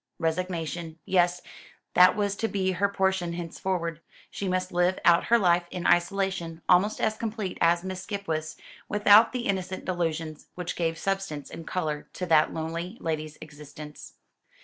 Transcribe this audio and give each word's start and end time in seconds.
Resignation. 0.17 0.97
Yes, 1.05 1.43
that 1.93 2.15
was 2.15 2.35
to 2.37 2.47
be 2.47 2.71
her 2.71 2.89
portion 2.89 3.33
henceforward. 3.33 4.01
She 4.31 4.47
must 4.47 4.71
live 4.71 4.97
out 5.05 5.25
her 5.25 5.37
life, 5.37 5.67
in 5.69 5.85
isolation 5.85 6.63
almost 6.67 6.99
as 6.99 7.15
complete 7.17 7.59
as 7.61 7.83
Miss 7.83 8.01
Skipwith's, 8.01 8.57
without 8.89 9.31
the 9.31 9.41
innocent 9.45 9.85
delusions 9.85 10.47
which 10.55 10.75
gave 10.75 10.97
substance 10.97 11.51
and 11.51 11.67
colour 11.67 12.09
to 12.13 12.25
that 12.25 12.51
lonely 12.51 12.97
lady's 12.99 13.37
existence. 13.41 14.13